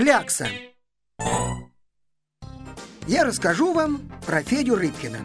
Клякса 0.00 0.48
Я 3.06 3.22
расскажу 3.22 3.74
вам 3.74 4.10
про 4.24 4.42
Федю 4.42 4.76
Рыбкина, 4.76 5.18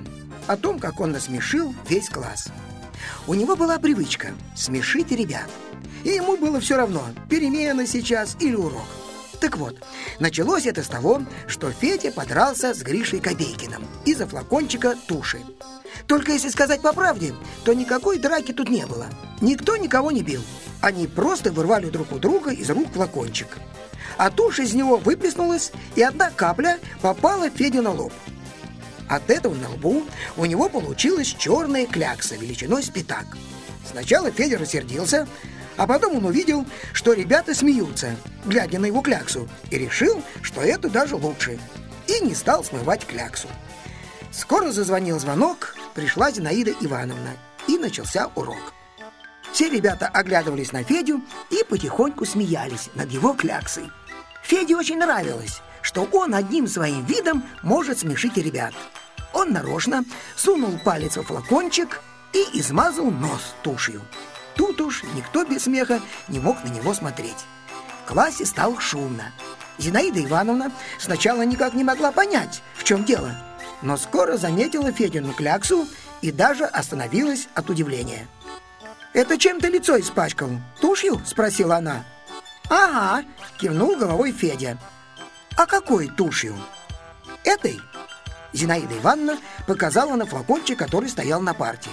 о 0.48 0.58
том, 0.58 0.80
как 0.80 1.00
он 1.00 1.14
насмешил 1.14 1.74
весь 1.88 2.10
класс. 2.10 2.50
У 3.26 3.36
него 3.36 3.56
была 3.56 3.80
привычка 3.80 4.34
смешить 4.54 5.14
ребят. 5.14 5.50
И 6.04 6.10
ему 6.10 6.36
было 6.36 6.60
все 6.60 6.76
равно, 6.76 7.06
перемена 7.30 7.88
сейчас 7.88 8.36
или 8.42 8.56
урок. 8.56 8.84
Так 9.40 9.56
вот, 9.56 9.82
началось 10.20 10.66
это 10.66 10.84
с 10.84 10.90
того, 10.90 11.22
что 11.48 11.72
Федя 11.72 12.12
подрался 12.12 12.74
с 12.74 12.82
Гришей 12.82 13.22
Копейкиным 13.22 13.88
из-за 14.04 14.28
флакончика 14.28 14.98
туши. 15.08 15.40
Только 16.06 16.34
если 16.34 16.50
сказать 16.50 16.82
по 16.82 16.92
правде, 16.92 17.34
то 17.64 17.72
никакой 17.72 18.20
драки 18.20 18.52
тут 18.52 18.68
не 18.68 18.86
было. 18.86 19.06
Никто 19.40 19.78
никого 19.78 20.12
не 20.12 20.22
бил. 20.22 20.42
Они 20.86 21.08
просто 21.08 21.52
вырвали 21.52 21.90
друг 21.90 22.12
у 22.12 22.20
друга 22.20 22.52
из 22.52 22.70
рук 22.70 22.94
флакончик. 22.94 23.58
А 24.18 24.30
тушь 24.30 24.60
из 24.60 24.76
него 24.76 24.98
выплеснулась, 24.98 25.72
и 25.96 26.04
одна 26.04 26.30
капля 26.30 26.78
попала 27.02 27.50
Феде 27.50 27.82
на 27.82 27.90
лоб. 27.90 28.14
От 29.10 29.32
этого 29.32 29.56
на 29.56 29.68
лбу 29.72 30.04
у 30.38 30.46
него 30.46 30.70
получилась 30.70 31.36
черная 31.40 31.88
клякса 31.88 32.36
величиной 32.36 32.84
с 32.84 32.90
пятак. 32.90 33.26
Сначала 33.90 34.30
Федя 34.30 34.60
рассердился, 34.60 35.28
а 35.76 35.88
потом 35.88 36.18
он 36.18 36.26
увидел, 36.26 36.68
что 36.94 37.14
ребята 37.14 37.56
смеются, 37.56 38.16
глядя 38.46 38.78
на 38.78 38.86
его 38.86 39.02
кляксу, 39.02 39.50
и 39.72 39.80
решил, 39.80 40.22
что 40.44 40.62
это 40.62 40.88
даже 40.88 41.16
лучше, 41.16 41.58
и 42.06 42.20
не 42.24 42.36
стал 42.36 42.64
смывать 42.64 43.08
кляксу. 43.08 43.48
Скоро 44.32 44.70
зазвонил 44.70 45.20
звонок, 45.20 45.76
пришла 45.96 46.30
Зинаида 46.30 46.74
Ивановна, 46.80 47.32
и 47.68 47.80
начался 47.80 48.30
урок. 48.36 48.75
Все 49.56 49.70
ребята 49.70 50.10
оглядывались 50.10 50.74
на 50.74 50.84
Федю 50.84 51.22
и 51.50 51.64
потихоньку 51.64 52.26
смеялись 52.26 52.90
над 52.94 53.10
его 53.10 53.32
кляксой. 53.32 53.90
Феде 54.44 54.76
очень 54.76 54.98
нравилось, 54.98 55.62
что 55.82 56.04
он 56.12 56.36
одним 56.36 56.68
своим 56.68 57.06
видом 57.06 57.42
может 57.64 58.00
смешить 58.00 58.36
ребят. 58.36 58.74
Он 59.32 59.54
нарочно 59.54 60.04
сунул 60.36 60.78
палец 60.84 61.16
в 61.16 61.24
флакончик 61.24 62.02
и 62.34 62.60
измазал 62.60 63.10
нос 63.10 63.56
тушью. 63.64 64.02
Тут 64.58 64.82
уж 64.82 65.04
никто 65.16 65.46
без 65.46 65.64
смеха 65.64 66.02
не 66.28 66.42
мог 66.42 66.62
на 66.66 66.68
него 66.68 66.94
смотреть. 66.94 67.46
В 68.04 68.10
классе 68.12 68.46
стало 68.46 68.82
шумно. 68.82 69.32
Зинаида 69.78 70.22
Ивановна 70.22 70.70
сначала 71.00 71.44
никак 71.44 71.76
не 71.76 71.86
могла 71.86 72.12
понять, 72.12 72.62
в 72.74 72.84
чем 72.84 73.06
дело, 73.06 73.38
но 73.82 73.96
скоро 73.96 74.36
заметила 74.36 74.92
Федину 74.92 75.32
кляксу 75.32 75.88
и 76.22 76.34
даже 76.34 76.66
остановилась 76.66 77.48
от 77.56 77.70
удивления. 77.70 78.28
«Это 79.16 79.38
чем 79.38 79.62
ты 79.62 79.70
лицо 79.70 79.98
испачкал? 79.98 80.50
Тушью?»– 80.82 81.22
спросила 81.26 81.78
она. 81.78 82.04
«Ага»,– 82.70 83.24
кивнул 83.58 83.96
головой 83.96 84.34
Федя. 84.34 84.78
«А 85.56 85.66
какой 85.66 86.10
тушью?» 86.10 86.54
«Этой?» 87.46 87.80
Зинаида 88.52 88.98
Ивановна 88.98 89.38
показала 89.68 90.18
на 90.18 90.26
флакончик, 90.26 90.78
который 90.78 91.08
стоял 91.08 91.40
на 91.40 91.54
парте. 91.54 91.90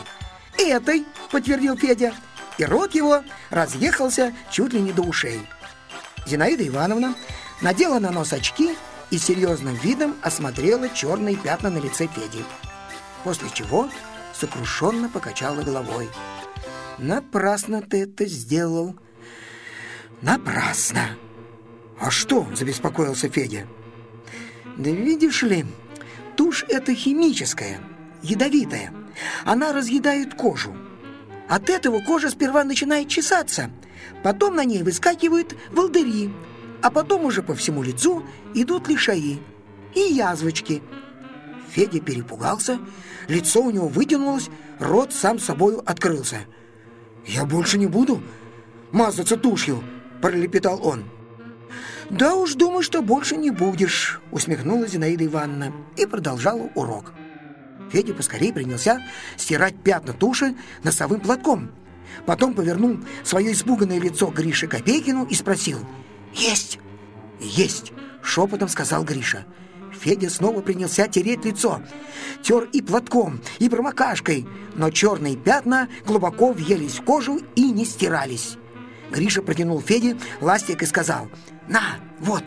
«Этой»,– 0.59 1.07
подтвердил 1.31 1.77
Федя, 1.77 2.13
и 2.59 2.65
рот 2.65 2.93
его 2.93 3.23
разъехался 3.51 4.35
чуть 4.51 4.73
ли 4.73 4.81
не 4.81 4.91
до 4.91 5.03
ушей. 5.03 5.49
Зинаида 6.27 6.67
Ивановна 6.67 7.15
надела 7.61 8.01
на 8.01 8.11
нос 8.11 8.33
очки 8.33 8.77
и 9.11 9.19
серьезным 9.19 9.77
видом 9.77 10.17
осмотрела 10.23 10.89
черные 10.89 11.37
пятна 11.37 11.71
на 11.71 11.79
лице 11.79 12.09
Феди. 12.09 12.45
После 13.23 13.49
чего 13.55 13.89
сокрушенно 14.35 15.09
покачала 15.09 15.63
головой. 15.63 16.11
Напрасно 16.99 17.83
ты 17.83 18.03
это 18.03 18.27
сделал. 18.27 18.95
Напрасно. 20.21 21.17
А 21.99 22.11
что? 22.11 22.47
Забеспокоился 22.55 23.29
Федя. 23.29 23.67
Да 24.77 24.91
видишь 24.91 25.43
ли, 25.43 25.65
тушь 26.37 26.65
это 26.69 26.95
химическая, 26.95 27.81
ядовитая. 28.23 28.93
Она 29.45 29.73
разъедает 29.73 30.35
кожу. 30.35 30.75
От 31.49 31.69
этого 31.69 32.01
кожа 32.01 32.31
сперва 32.31 32.65
начинает 32.65 33.09
чесаться, 33.09 33.71
потом 34.23 34.57
на 34.57 34.65
ней 34.65 34.83
выскакивают 34.83 35.55
волдыри, 35.71 36.33
а 36.81 36.91
потом 36.91 37.25
уже 37.25 37.43
по 37.43 37.55
всему 37.55 37.83
лицу 37.83 38.25
идут 38.55 38.89
лишаи 38.89 39.43
и 39.95 40.01
язвочки. 40.01 40.83
Федя 41.71 42.01
перепугался, 42.01 42.79
лицо 43.29 43.61
у 43.61 43.71
него 43.71 43.89
вытянулось, 43.89 44.49
рот 44.79 45.13
сам 45.13 45.39
собою 45.39 45.83
открылся– 45.85 46.41
«Я 47.27 47.45
больше 47.45 47.79
не 47.79 47.87
буду 47.87 48.23
мазаться 48.91 49.37
тушью»,– 49.37 49.83
пролепетал 50.23 50.85
он. 50.85 51.05
«Да 52.11 52.35
уж 52.35 52.55
думаю, 52.55 52.83
что 52.83 53.03
больше 53.03 53.37
не 53.37 53.51
будешь»,– 53.51 54.21
усмехнулась 54.33 54.93
Зинаида 54.93 55.25
Ивановна 55.27 55.73
и 55.97 56.05
продолжала 56.07 56.71
урок. 56.75 57.13
Федя 57.91 58.15
поскорее 58.15 58.53
принялся 58.53 59.01
стирать 59.37 59.77
пятна 59.83 60.13
туши 60.13 60.55
носовым 60.83 61.21
платком. 61.21 61.71
Потом 62.27 62.55
повернул 62.55 62.99
свое 63.25 63.53
испуганное 63.53 64.01
лицо 64.01 64.27
Грише 64.27 64.67
Копейкину 64.67 65.27
и 65.27 65.35
спросил 65.35 65.79
«Есть!» 66.35 66.79
«Есть!»– 67.41 67.93
шепотом 68.23 68.69
сказал 68.69 69.05
Гриша. 69.05 69.45
Федя 70.03 70.31
снова 70.31 70.63
принялся 70.63 71.07
тереть 71.07 71.45
лицо. 71.45 71.81
Тер 72.43 72.69
и 72.73 72.83
платком, 72.83 73.41
и 73.61 73.69
промокашкой, 73.69 74.47
но 74.75 74.91
черные 74.91 75.37
пятна 75.37 75.89
глубоко 76.05 76.53
въелись 76.53 76.99
в 76.99 77.05
кожу 77.05 77.41
и 77.55 77.71
не 77.71 77.85
стирались. 77.85 78.57
Гриша 79.13 79.43
протянул 79.43 79.81
Феде 79.81 80.17
ластик 80.41 80.83
и 80.83 80.87
сказал, 80.87 81.29
«На, 81.69 82.01
вот, 82.19 82.43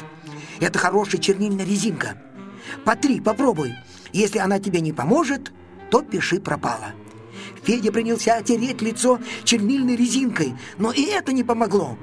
это 0.60 0.80
хорошая 0.80 1.22
чернильная 1.22 1.66
резинка. 1.66 2.22
Потри, 2.84 3.22
попробуй. 3.22 3.74
Если 4.12 4.40
она 4.40 4.60
тебе 4.60 4.82
не 4.82 4.92
поможет, 4.92 5.54
то 5.90 6.02
пиши 6.02 6.42
пропало». 6.42 6.94
Федя 7.64 7.92
принялся 7.92 8.42
тереть 8.42 8.82
лицо 8.82 9.20
чернильной 9.46 9.96
резинкой, 9.96 10.56
но 10.78 10.92
и 10.92 11.04
это 11.04 11.32
не 11.32 11.44
помогло. 11.44 11.98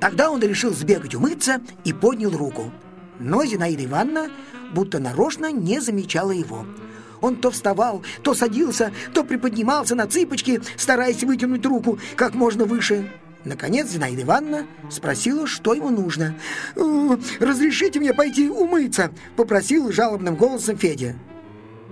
Тогда 0.00 0.30
он 0.30 0.40
решил 0.40 0.72
сбегать 0.72 1.14
умыться 1.14 1.60
и 1.84 1.92
поднял 1.92 2.30
руку. 2.30 2.72
Но 3.18 3.44
Зинаида 3.44 3.84
Ивановна 3.84 4.30
будто 4.72 4.98
нарочно 4.98 5.52
не 5.52 5.80
замечала 5.80 6.32
его. 6.32 6.66
Он 7.20 7.36
то 7.36 7.50
вставал, 7.50 8.02
то 8.22 8.34
садился, 8.34 8.92
то 9.14 9.24
приподнимался 9.24 9.94
на 9.94 10.06
цыпочки, 10.06 10.60
стараясь 10.76 11.24
вытянуть 11.24 11.64
руку 11.64 11.98
как 12.16 12.34
можно 12.34 12.64
выше. 12.64 13.10
Наконец 13.44 13.88
Зинаида 13.88 14.22
Ивановна 14.22 14.66
спросила, 14.90 15.46
что 15.46 15.74
ему 15.74 15.90
нужно. 15.90 16.34
«Э, 16.76 17.16
«Разрешите 17.40 18.00
мне 18.00 18.12
пойти 18.14 18.48
умыться?»– 18.48 19.10
попросил 19.36 19.92
жалобным 19.92 20.34
голосом 20.34 20.78
Федя. 20.78 21.16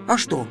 «А 0.08 0.16
что, 0.16 0.46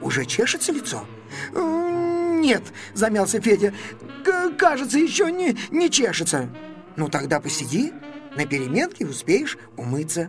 уже 0.00 0.24
чешется 0.24 0.72
лицо?» 0.72 1.06
«Э, 1.54 2.38
«Нет»,– 2.40 2.62
замялся 2.94 3.40
Федя,– 3.40 3.72
«кажется, 4.58 4.98
еще 4.98 5.30
не, 5.30 5.56
не 5.70 5.88
чешется». 5.88 6.48
«Ну 6.96 7.08
тогда 7.08 7.40
посиди, 7.40 7.92
на 8.36 8.46
переменке 8.46 9.06
успеешь 9.06 9.58
умыться». 9.76 10.28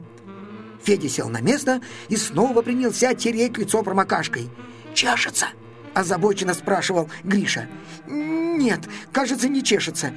Федя 0.84 1.08
сел 1.08 1.30
на 1.30 1.42
место 1.42 1.82
и 2.10 2.18
снова 2.18 2.62
принялся 2.62 3.14
тереть 3.14 3.58
лицо 3.58 3.82
промокашкой. 3.84 4.50
«Чешется?»– 4.94 5.48
озабоченно 5.94 6.54
спрашивал 6.54 7.10
Гриша. 7.24 7.68
«Нет, 8.08 8.82
кажется, 9.12 9.48
не 9.48 9.64
чешется. 9.64 10.14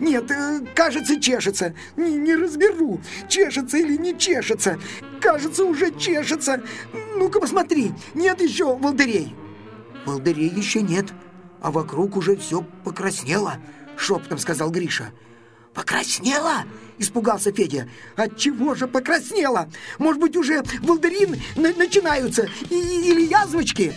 Нет, 0.00 0.30
э, 0.30 0.60
кажется, 0.74 1.20
чешется. 1.20 1.74
Не, 1.96 2.14
не 2.16 2.34
разберу, 2.34 3.00
чешется 3.28 3.78
или 3.78 3.96
не 3.96 4.18
чешется. 4.18 4.78
Кажется, 5.20 5.64
уже 5.64 5.92
чешется. 5.92 6.62
Ну-ка 7.16 7.40
посмотри, 7.40 7.92
нет 8.14 8.40
еще 8.40 8.76
волдырей». 8.76 9.34
«Волдырей 10.06 10.48
еще 10.48 10.82
нет, 10.82 11.12
а 11.60 11.70
вокруг 11.70 12.16
уже 12.16 12.36
все 12.36 12.64
покраснело»,– 12.82 13.54
шепотом 13.96 14.38
сказал 14.38 14.70
Гриша. 14.70 15.12
«Покраснела?»– 15.74 16.64
испугался 16.98 17.52
Федя. 17.52 17.88
«От 18.16 18.36
чего 18.36 18.74
же 18.74 18.86
покраснела? 18.86 19.70
Может 19.98 20.20
быть, 20.20 20.36
уже 20.36 20.62
волдырин 20.80 21.40
на 21.56 21.72
начинаются 21.74 22.48
и, 22.68 22.74
или 22.74 23.26
язвочки?» 23.26 23.94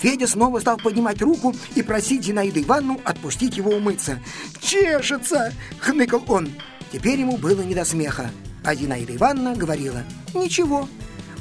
Федя 0.00 0.26
снова 0.26 0.58
стал 0.58 0.78
поднимать 0.78 1.22
руку 1.22 1.54
и 1.76 1.82
просить 1.82 2.24
Зинаиду 2.24 2.60
Ивановну 2.60 3.00
отпустить 3.04 3.56
его 3.56 3.70
умыться. 3.70 4.20
«Чешется!»– 4.60 5.52
хныкал 5.80 6.24
он. 6.26 6.50
Теперь 6.92 7.20
ему 7.20 7.36
было 7.36 7.60
не 7.60 7.74
до 7.74 7.84
смеха. 7.84 8.30
А 8.64 8.74
Зинаида 8.74 9.16
Ивановна 9.16 9.54
говорила, 9.54 10.02
«Ничего, 10.34 10.88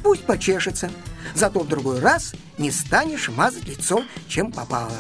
пусть 0.04 0.26
почешется, 0.26 0.92
зато 1.34 1.62
в 1.62 1.68
другой 1.68 2.00
раз 2.00 2.34
не 2.58 2.72
станешь 2.72 3.30
мазать 3.30 3.68
лицо, 3.68 4.04
чем 4.28 4.52
попало». 4.52 4.98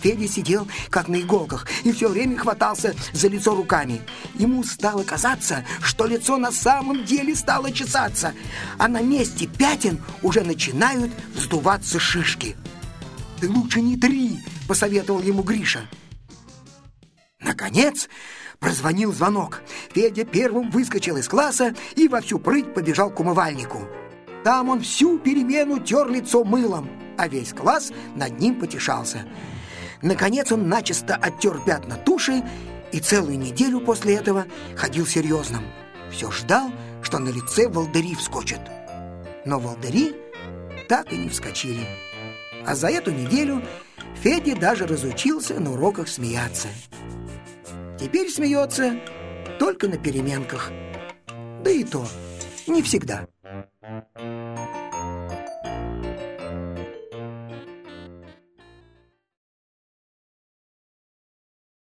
Федя 0.00 0.28
сидел 0.28 0.68
как 0.90 1.08
на 1.08 1.20
иголках 1.20 1.66
и 1.84 1.92
все 1.92 2.08
время 2.08 2.36
хватался 2.36 2.94
за 3.12 3.28
лицо 3.28 3.54
руками. 3.54 4.00
Ему 4.34 4.62
стало 4.64 5.02
казаться, 5.02 5.64
что 5.82 6.06
лицо 6.06 6.36
на 6.36 6.52
самом 6.52 7.04
деле 7.04 7.34
стало 7.34 7.72
чесаться, 7.72 8.34
а 8.78 8.88
на 8.88 9.00
месте 9.00 9.46
пятен 9.46 10.02
уже 10.22 10.42
начинают 10.42 11.10
вздуваться 11.34 11.98
шишки. 11.98 12.56
«Ты 13.40 13.48
лучше 13.48 13.80
не 13.80 13.96
три»,— 13.96 14.40
посоветовал 14.68 15.22
ему 15.22 15.42
Гриша. 15.42 15.88
Наконец, 17.40 18.08
Прозвонил 18.58 19.12
звонок. 19.12 19.62
Федя 19.92 20.24
первым 20.24 20.70
выскочил 20.70 21.16
из 21.16 21.28
класса 21.28 21.74
и 21.94 22.08
во 22.08 22.20
всю 22.20 22.38
прыть 22.38 22.72
побежал 22.72 23.10
к 23.10 23.20
умывальнику. 23.20 23.86
Там 24.44 24.68
он 24.68 24.80
всю 24.80 25.18
перемену 25.18 25.78
тер 25.80 26.08
лицо 26.08 26.44
мылом, 26.44 26.88
а 27.18 27.28
весь 27.28 27.52
класс 27.52 27.92
над 28.14 28.38
ним 28.38 28.58
потешался. 28.58 29.26
Наконец 30.02 30.52
он 30.52 30.68
начисто 30.68 31.16
оттер 31.16 31.60
пятна 31.64 31.96
туши 31.96 32.42
и 32.92 33.00
целую 33.00 33.38
неделю 33.38 33.80
после 33.80 34.16
этого 34.16 34.46
ходил 34.76 35.06
серьезным. 35.06 35.64
Все 36.10 36.30
ждал, 36.30 36.70
что 37.02 37.18
на 37.18 37.28
лице 37.28 37.68
волдыри 37.68 38.14
вскочат. 38.14 38.60
Но 39.44 39.58
волдыри 39.58 40.14
так 40.88 41.12
и 41.12 41.16
не 41.16 41.28
вскочили. 41.28 41.86
А 42.64 42.74
за 42.74 42.88
эту 42.88 43.10
неделю 43.10 43.62
Федя 44.22 44.56
даже 44.56 44.86
разучился 44.86 45.58
на 45.60 45.72
уроках 45.72 46.08
смеяться. 46.08 46.68
Теперь 47.98 48.30
смеется 48.30 48.96
только 49.58 49.88
на 49.88 49.98
переменках. 49.98 50.70
Да 51.62 51.70
и 51.70 51.84
то 51.84 52.06
не 52.66 52.82
всегда. 52.82 53.26